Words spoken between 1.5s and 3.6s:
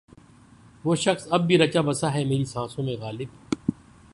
رچا بسا ہے میری سانسوں میں غالب